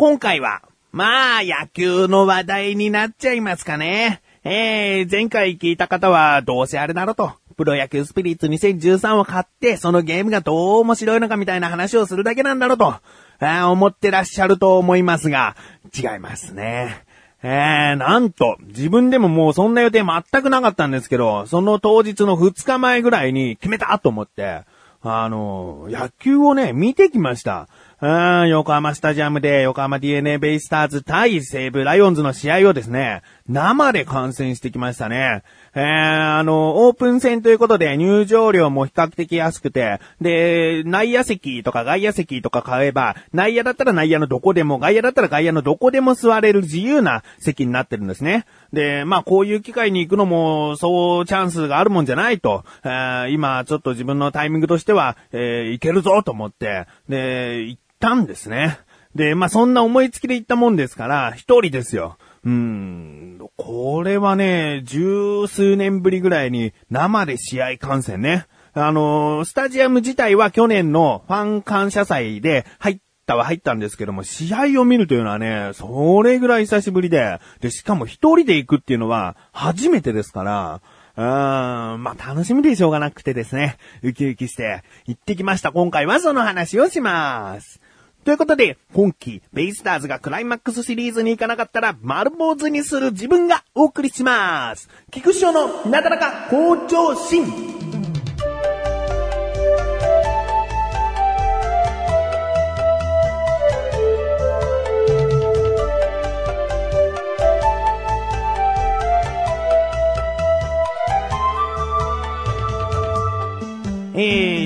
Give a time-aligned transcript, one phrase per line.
[0.00, 4.22] 今回は、まあ、野球の話題になっちゃいますかね。
[4.44, 7.34] えー、前回聞いた方は、どうせあれだろと。
[7.58, 12.94] プロ野球スピリッツ2013を買って、そのゲームがどう面白いのかみたいな話をするだけなんだろうと、
[13.42, 15.54] 思ってらっしゃると思いますが、
[15.94, 17.04] 違いますね。
[17.42, 24.62] えー、なんと、自分でももうそんな予定全くなかったんですけど、その当日の2日前ぐらいに決めたと思って、
[25.02, 27.68] あの、野球をね、見てきました。
[28.02, 28.06] う
[28.46, 35.42] ん、横浜スタジアムで横浜 DNA ベイスターズ対西武ライオンズの試合をですね、生で観戦してきましたね。
[35.74, 48.46] えー、あの、オープン戦ということで入場料も比較的安くて、で、内野席とか外野席とか買えば、内野だったら内野のどこでも、外野だったら外野のどこでも座れる自由な席になってるんですね。
[48.72, 58.78] で、まあこういう機会に行くのも、そうチャンスがあるもんじゃないと、えー、今ちょっと自分のタイミングとしては、えー、行けるぞと思って、で、行ったんですね。
[59.14, 62.16] で、まあ、そんな思いつきで行ったもんですから、一人ですよ。
[62.44, 68.46] うん、これはね、十数年ぶりぐらいに生で試合観戦ね。
[68.72, 80.80] あのー、スタジアム自体は去年のファン感謝祭で入ったは入ったんですけども、試合を見るというのはね、それぐらい久しぶりで、で、しかも一人で行くっていうのは初めてですから、
[81.16, 85.72] うーん、まあ、楽しみでしょうがなくてですね、ウキウキして行ってきました。
[85.72, 87.80] 今回はその話をします。
[88.24, 94.90] ということで、今季、ベイスターズがクライマックスシリーズに行かなかったら、丸坊主にする自分がお送りします。
[95.10, 97.79] 菊師匠のなかなか好調心。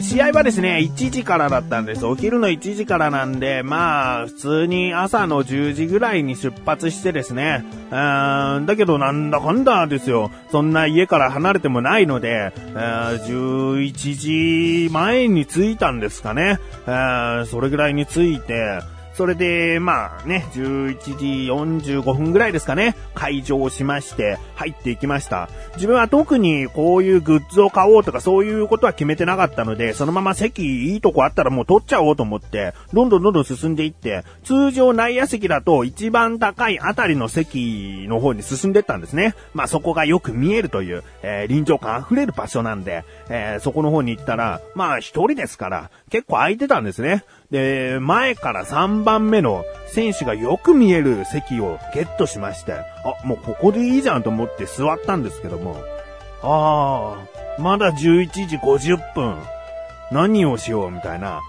[0.04, 2.04] 試合はですね、1時からだったんです。
[2.04, 10.30] お昼の1時からなんで、まあ、普通に朝の10時ぐらいに出発してですね、うん、だけどなんだかんだですよ。
[10.52, 16.58] そんな家から離れてもないので、11時前に着いたんですかね。
[17.46, 18.80] それぐらいに着いて、
[19.14, 21.14] それで、まあね、11時
[21.96, 25.48] 45分ぐらいですかね、会場しまして、入っていきました。
[25.76, 39.36] 自分は特にこういうグッズを買おうとかそういうことは決めてなかったので、そのまま席いいとこあったらもう取っちゃおうと思って、どんどんどんどん進んでいって、通常内野席だと一番高いあたりの席の方に進んでったんですね。
[39.52, 47.24] まあそこがよく見えるという、えー、臨場感溢れる場所なんで、えー、そこの方に行ったら、まあ一人ですから、結構空いてたんですね。
[47.50, 52.82] で、前から3番目の選手がよく見える席をゲットしまして、あ、
[53.24, 55.76] もうここでいいじゃんと思って座ったんですけども、
[56.42, 57.16] あ
[57.58, 59.36] あ、まだ11時50分。
[60.10, 61.40] 何をしようみたいな。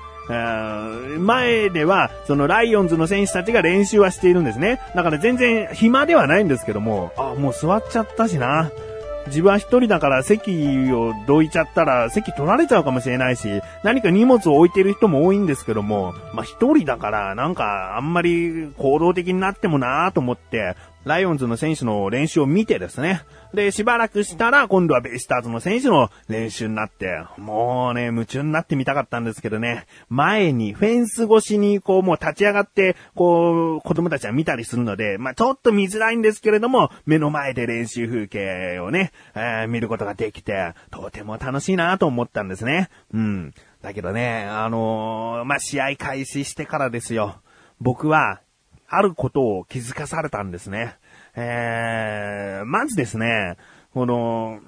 [1.19, 4.81] 前では、そのライオンズの選手たちが練習はしているんですね。
[4.95, 8.71] だから全然暇ではないんですけども、あ、もう座っちゃったしな。
[9.27, 20.75] 自分は一人だから席をどいちゃったら席取られちゃうかもしれないし、何か荷物を置いてる人も多いんですけども、まあ一人だからなんかあんまり行動的になってもなぁと思って、
[21.05, 23.21] ライオンズの選手の練習を見てですね。
[23.53, 42.89] で、しばらくしたら、今度はベイスターズの選手の練習になって、もうね、夢中になってみたかったんですけどね、前にフェンス越しにこうもう立ち上がって、こう、子供たちは見たりするので、まあちょっと見づらいんですけれども、目の前で練習風景をね、えー、見ることができて、とても楽しいなと思ったんですね。
[43.13, 43.53] うん。
[43.83, 47.41] だけどね、あのー、まあ試合開始してからですよ。
[47.79, 48.41] 僕は、
[48.87, 50.97] あることを気づかされたんですね。
[51.35, 53.57] えー、まずですね、
[53.93, 54.59] この、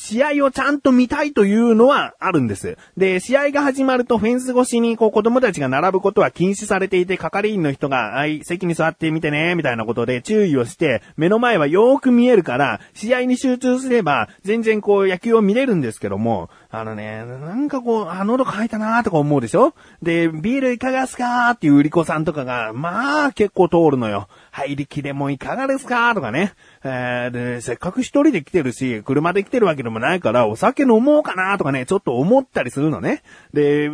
[0.00, 2.78] 試合をちゃんと見たいというのはあるんです。
[2.96, 19.74] で、試合が始まるとフェンス越しにこう子供たちが並ぶことは禁止されていて、係員の人が、はい、席に座ってみてね、みたいなことで注意をして、目の前はよーく見えるから、試合に集中すれば、全然こう野球を見れるんですけども、あのね、なんかこう、あ、喉乾いたなーとか思うでしょ？
[20.00, 24.28] で、ビールいかがですかーっていう売り子さんとかが、まあ結構通るのよ。
[24.52, 26.52] 入りきれもいかがですかーとかね。
[26.84, 33.22] えー、で、せっかく一人で来てるし、車で来てるわけでもないから、お酒飲もうかなとかね、ちょっと思ったりするのね。
[33.52, 33.90] で、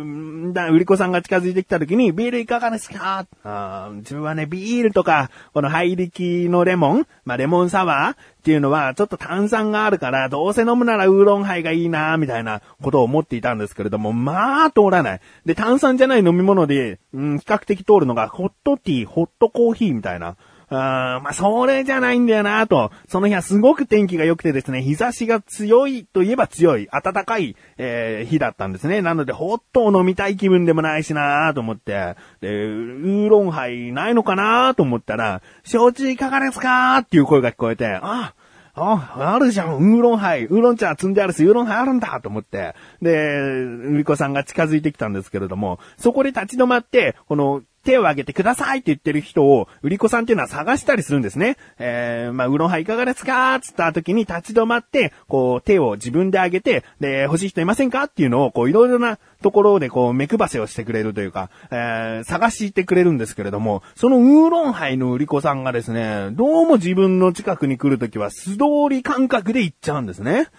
[0.53, 3.25] だ売り子さんが近づいてきた時に、ビールいかがですか？
[3.43, 15.21] あ自分はね、ビールとか、この入りきのレモン、まあ、レモンサワーっていうのは、ちょっと炭酸があるから、どうせ飲むならウーロンハイがいいなみたいなことを思っていたんですけれども、まあ、通らない。
[15.45, 20.35] で、炭酸じゃない飲み物で、うん、比較的通るのが、ホットティー、ホットコーヒーみたいな。
[20.69, 22.91] あまあ、それじゃないんだよなと。
[23.07, 29.01] その日はすごく天気が良くてですね、日差しが強いといえば強い、暖かい、えー、日だったんですね。
[29.01, 38.33] なので、ほっと飲みたい気分でもないしなと思って、で、ウーロンハイないのかなと思ったら、焼酎いかがですかっていう声が聞こえて、あ、
[38.75, 51.55] あ、あるじゃん、ウーロンハイ、ウーロン茶積んであるし、ウーロンハイあるんだと思って、で、ウリコさんが近づいてきたんですけれども、そこで立ち止まって、この、手を挙げてくださいって言ってる人を、売り子さんっていうのは探したりするんですね。
[51.79, 70.49] えー、まあ、ウロハいかがですかつった時に立ち止まって、こう、手を自分で挙げて、で、欲しい人いませんかっていうのを、こう、いろいろなところで、こう、目配せをしてくれるというか、えー、探してくれるんですけれども、そのウーロンハイの売り子さんがですね、どうも自分の近くに来るときは素通り感覚で行っちゃうんですね。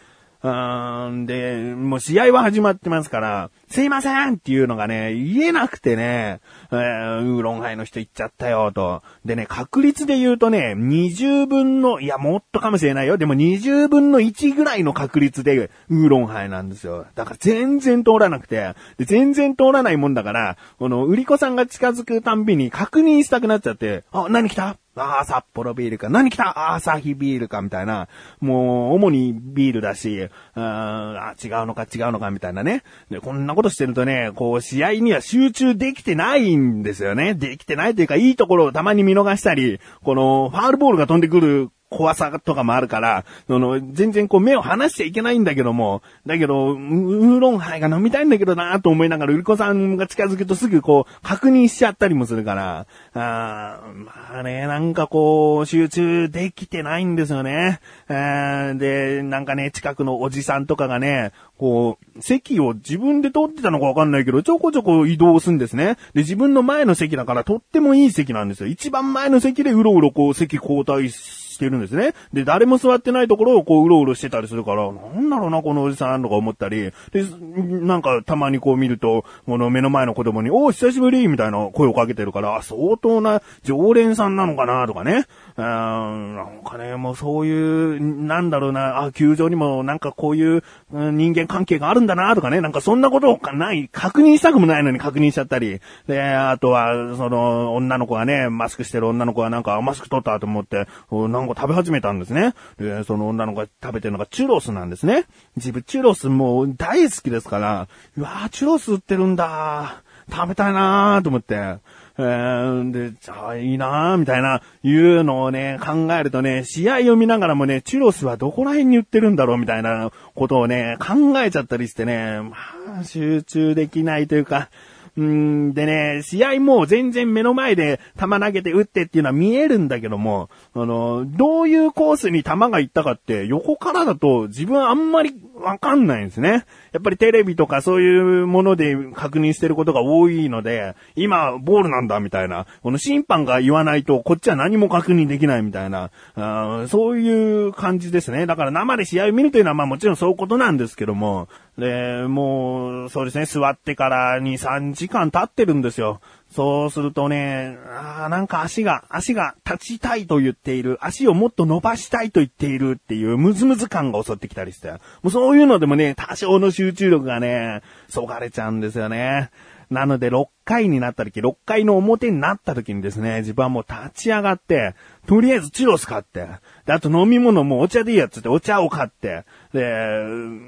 [0.48, 6.40] うん、で、もう試合は始まってますから、すいませんっていうのがね、言えなくてね、
[6.70, 9.02] えー、ウーロンハイの人行っちゃったよと。
[9.24, 13.18] でね、確率で言うとね、20分の、いや、もっとかもしれないよ。
[13.18, 17.06] でも20分の1ぐらいの確率でウーロンハイなんですよ。
[17.16, 24.76] だから全然通らなくて、で全然通らないもんだから、この、売り子さんが近づくたんびに確認したくなっちゃって、あ、何来た？
[24.98, 26.08] ああ、札幌ビールか。
[26.08, 26.48] 何来た？
[26.48, 28.08] ああ、サヒビールか、みたいな。
[28.40, 32.82] もう、主にビールだし、ああ、違うのか違うのか、みたいなね。
[33.10, 37.34] で、こんなことしてるとね、こう、試合には集中できてないんですよね。
[37.34, 57.80] できてないというか、いいところをたまに見逃したり、この、ファールボールが飛んでくる怖さとかもあるから、その、全然こう目を離しちゃいけないんだけども、だけど、ウーロンハイが飲みたいんだけどなと思いながら、ウリコさんが近づくとすぐこう、確認しちゃったりもするから、あーまあね、なんかこう、集中できてないんですよね。
[58.08, 65.96] で、なんかね、近くのおじさんとかがね、こう、席を自分で取ってたのかわかんないけど、ちょこちょこ移動するんですね。
[66.14, 68.68] で、自分の前の席だからとってもいい席なんですよ。
[68.68, 72.14] 一番前の席でうろうろこう席交代し、してるんですね。
[72.32, 77.24] で、誰も座ってないところをこう、うろうろしてたりするから、なんだろうな、このおじさんとか思ったり、で、
[77.56, 85.24] なんかたまにこう見ると、この目の前の子供に、お久しぶりみたいな声をかけてるから、相当な常連さんなのかな、とかね。
[85.56, 87.52] うん、なんかね、もうそうい
[87.96, 90.62] う、なんだろうな、あ、球場にもなんかこういう
[90.92, 102.54] 人間関係があるんだな、とかね、なんかそんなことがない、確認したくもないのに確認しちゃったり、で、あとは、その、女の子がね、マスクしてる女の子がなんかマスク取ったと思って、なんか食べ始めたんですね。
[102.78, 105.24] で、その女の子が食べてるのがチュロスなんですね。
[105.56, 110.02] 自分チュロスもう大好きですから、うわーチュロス売ってるんだ。
[110.30, 111.78] 食べたいなーと思って。
[112.18, 122.56] えー、で、じゃあいいなーみたいな、いうのをね、考えるとね、試合を見ながらもね、チュロスはどこら辺に売ってるんだろうみたいなことをね、考えちゃったりしてね、ま
[123.00, 124.70] あ、集中できないというか、
[125.16, 136.64] うんでね、試合も全然目の前で球投げて打ってっていうのは見えるんだけども、あの、どういうコースに球が行ったかって横からだと自分あんまりわかんないんですね。
[136.92, 148.46] やっぱりテレビとかそういうもので確認してることが多いので、今ボールなんだみたいな、この審判が言わないとこっちは何も確認できないみたいな、あそういう感じですね。
[148.46, 151.48] だから生で試合を見るというのはまあもちろんそういうことなんですけども、
[151.78, 156.20] で、もう、そうですね、座ってから2、3時間経ってるんですよ。
[156.56, 169.50] そうするとね、あなんか足が、足が立ちたいと言っている、足をもっと伸ばしたいと言っているっていうムズムズ感が襲ってきたりして、もうそういうのでもね、多少の集中力がね、そがれちゃうんですよね。
[169.90, 174.94] なので6回になった時、6回の表になった時にですね、自分はもう立ち上がって、
[175.26, 176.48] とりあえずチュロス買って、
[176.84, 180.24] で、あと飲み物もお茶でいいやつってお茶を買って、で、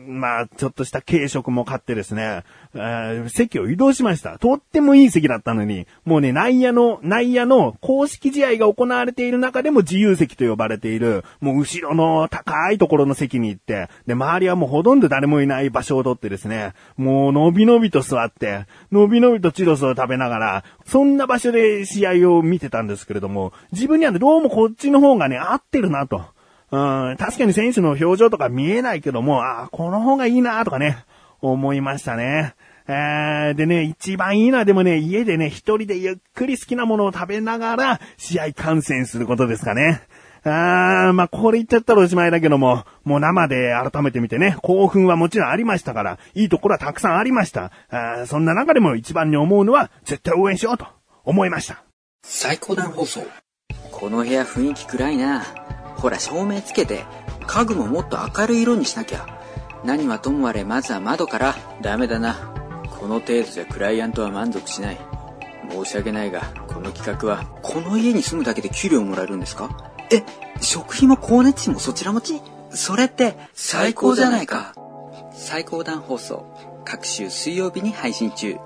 [0.07, 4.39] まあ、ちょっとした軽食も買ってですね、えー、席を移動しました。
[4.39, 26.25] とってもいい席だったのに、もうね、内野の、内野の公式試合が行われている中でも自由席と呼ばれている、もう後ろの高いところの席に行って、で、周りはもうほとんど誰もいない場所を取ってですね、もうのびのびと座って、のびのびとチロスをを食べながら、そんな場所で試合を見てたんですけれども、自分にはね、どうもこっちの方がね、合ってるなと。
[26.71, 31.05] うん、確かに選手の表情とか見えないけども、ああ、この方がいいなとかね、
[31.41, 32.55] 思いましたね。
[32.91, 40.03] えー、でね、一番いいのはでもね、家でね、一人でゆっくり好きなものを食べながら、試合観戦することですかね。
[40.45, 47.73] あー、まあ、これ言っちゃったらおしまいだけども、もう生で改めて見てね、興奮はもちろんありましたから、いいところはたくさんありました。
[47.91, 50.87] あそんな中でも一番に思うのは、絶対応援しようと
[51.25, 51.83] 思いました。
[52.25, 53.23] 最高段放送。
[53.91, 55.43] この部屋雰囲気暗いな。
[55.97, 57.05] ほら照明つけて
[57.47, 59.27] 家具ももっと明るい色にしなきゃ
[59.85, 62.35] 何はともあれまずは窓からダメだな
[63.01, 64.99] この程度じゃクライアントは満足しない
[65.71, 69.88] 申し訳ないが、この企画は、この家に住むだけで給料もらえるんですか？
[70.11, 70.25] え、
[70.61, 72.41] 食費も光熱費もそちら持ち？
[72.71, 74.75] それって、最高じゃないか。
[75.33, 76.47] 最高段放送、
[76.85, 78.57] 各週水曜日に配信中。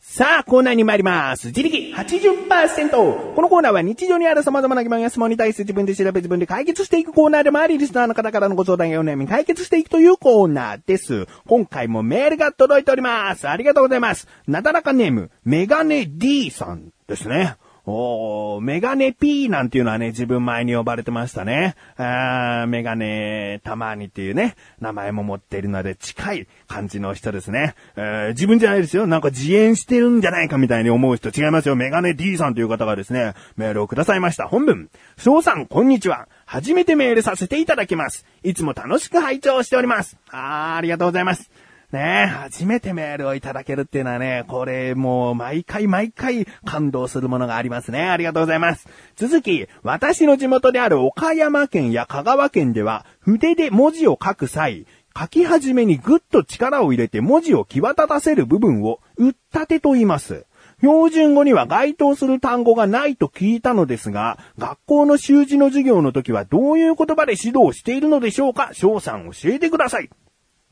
[0.00, 1.48] さあ、コーナーに参ります。
[1.48, 3.34] 自力80%。
[3.34, 11.26] このコーナーは日常にある様々な疑問や質問に対して自分で調べ自分で解決していくコーナーでもあり、リスナーの方からのご相談やお悩み解決していくというコーナーです。
[11.48, 13.48] 今回もメールが届いております。
[13.48, 14.28] ありがとうございます。
[14.46, 17.56] なだらかネーム、メガネ D さんですね。
[17.86, 21.74] おー、メガネ P なんていうのはね、自分前に呼ばれてましたね。
[21.98, 27.74] あメガネたまにっていうね、名前も持っているので近い感じの人ですね。
[27.96, 29.06] えー、自分じゃないですよ。
[29.06, 31.76] なんか自演してるんじゃないかみたいに思う人違いますよ。
[31.76, 34.48] メガネ D さんという方がですね、メールをくださいました。
[34.48, 34.88] 本文。
[35.18, 36.26] 翔さん、こんにちは。
[36.46, 38.24] 初めてメールさせていただきます。
[38.42, 40.16] いつも楽しく拝聴しております。
[40.30, 41.50] あー、ありがとうございます。
[41.94, 48.02] ねえ初めてメールをいただけるっていうのはね、これもう毎回毎回感動するものがありますね。
[48.02, 48.88] ありがとうございます。
[49.16, 54.86] 続き、私の地元である岡山県や香川県では、筆で文字を書く際、
[55.16, 60.46] 書き始めにぐっと力を入れて文字を際立たせる部分を、打ったてと言います。
[60.80, 68.70] 標準語には該当する単語がないと聞いたのですが、学校の習字の授業の時はどういう言葉で指導しているのでしょうか？
[68.72, 70.10] 翔さん教えてください。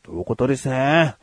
[0.03, 1.17] ということですね。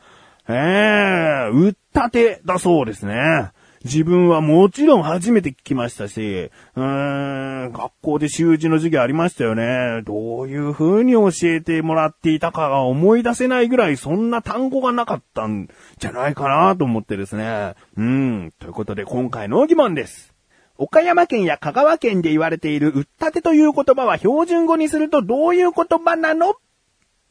[0.48, 3.50] ええー、打ったてだそうですね。
[3.82, 10.02] 自分はもちろん初めて聞きましたし、うーん、学校で習字の授業ありましたよね。
[10.04, 15.68] どういう風に教えてもらっていたかが思い出せないぐらいそんな単語がなかったん
[15.98, 17.74] じゃないかなと思ってですね。
[17.96, 20.34] うん、ということで今回の疑問です。
[20.76, 26.54] 岡山県や香川県で言われている打ったてという言葉は標準語にするとどういう言葉なの？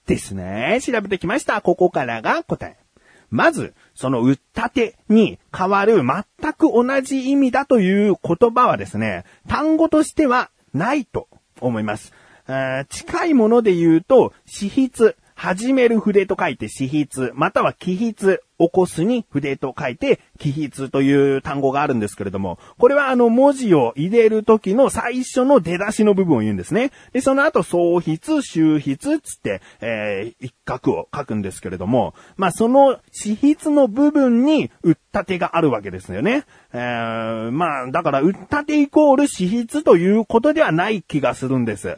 [0.09, 0.79] ですね。
[0.81, 1.61] 調べてきました。
[1.61, 2.77] ここからが答え。
[3.29, 11.27] まず、そのうったてに変わる全く同じ意味だという言葉はですね、単語としてはないと
[11.61, 12.11] 思います。
[12.89, 26.91] 近いもので言うと、私筆、始める筆と書いて私筆、または起筆、起こすに筆と書いて、起筆という単語があるんですけれども、これはあの文字を入れる時の最初の出だしの部分を言うんですね。
[27.13, 36.43] で、その後、総筆、周筆つって、えー、一画を書くんですけれども、まあ、その私筆の部分に、打ったてがあるわけですよね。
[36.73, 41.97] えー、まあ、だから、打ったてイコール私筆ということではない気がするんです。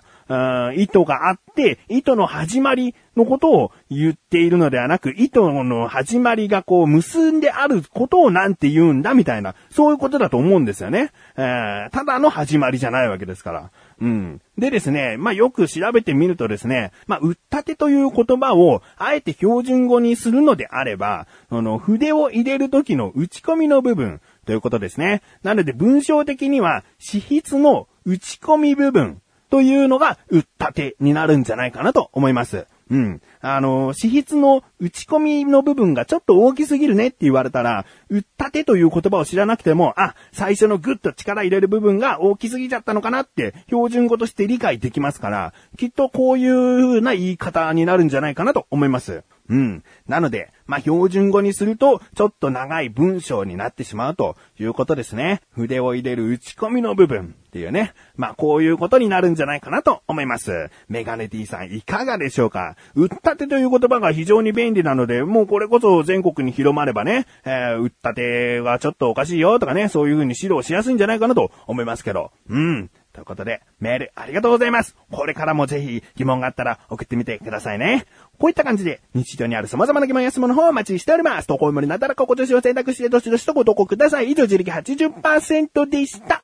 [0.76, 11.12] 糸があって、糸の始まりのことを言っているのではなく、糸の始まりがこう結んであることをなんて言うんだみたいな、そういうことだと思うんですよね。
[11.36, 13.72] えー、ただの始まりじゃないわけですから。
[14.00, 14.42] うん。
[14.58, 25.22] でですね、まあ、よく調べてみるとですね、まあ、うったてという言葉を、あえて標準語にするのであれば、あの、筆を入れる時の打ち込みの部分ということですね。
[25.44, 32.66] なので文章的には、紙筆の打ち込み部分というのが、打ったてになるんじゃないかなと思います。
[32.90, 33.22] うん。
[33.42, 49.24] あの、私筆の打ち込みの部分がちょっと大きすぎるねって言われたら、打ったてという言葉を知らなくても、あ、最初のグッと力入れる部分が大きすぎちゃったのかなって標準語として理解できますから、きっとこういう風な言い方になるんじゃないかなと思います。
[49.52, 49.84] うん。
[50.08, 55.42] なので、まあ、標準語にすると、ちょっと長い文章になってしまうということですね。
[55.52, 57.94] 筆を入れる打ち込みの部分っていうね。
[58.16, 60.70] まあ、こういうことになるんじゃないかなと思います。
[60.88, 62.78] メガネ T さんいかがでしょうか？
[62.96, 72.32] 打ったてという言葉が非常に便利なので、もうこれこそ全国に広まればね、えー、打ったてはちょっとおかしいよとかね、そういう風に指導しやすいんじゃないかなと思いますけど。
[72.50, 72.90] うん。
[73.14, 74.96] ということで、メールありがとうございます。
[75.12, 78.06] これからもぜひ疑問があったら送ってみてくださいね。
[78.40, 81.48] こういった感じで、日常にある様々な疑問や質問の方をお待ちしております。
[81.48, 84.32] 投稿もりなったらここ女子を選択してどしどしとご投稿ください。
[84.32, 86.44] 以上、自力80%でした。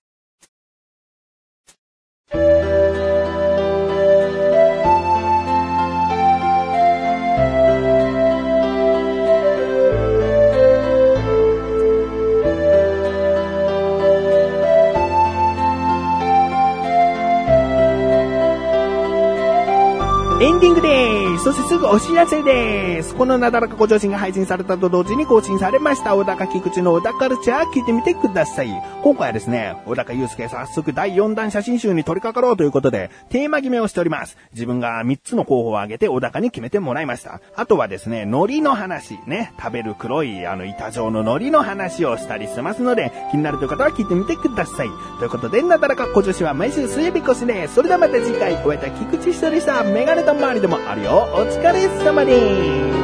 [21.48, 23.16] そしてすぐお知らせです。
[23.16, 28.84] このなだらかご上心が配信されたと同時に更新されました、小高菊池の小高カルチャー聞いてみてください。
[29.02, 34.38] 今回はですね、小高祐介早速第4弾写真集に取り掛かろうということで、テーマ決めをしております。
[34.52, 37.40] 自分が3つの候補を挙げて小高に決めてもらいました。
[37.56, 44.90] あとはですね、海苔の話、ね、食べる黒いあの板状の海苔の話をしたりしますので、気になるという方は聞いてみてください。
[45.20, 47.76] ということで、なだらか小女子は毎週水曜日越しです。
[47.76, 49.86] それではまた次回、お会いいた菊池ひとでした。
[49.86, 51.37] メガネと周りでもあるよ。
[51.38, 52.34] お疲れ様で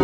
[0.00, 0.03] す。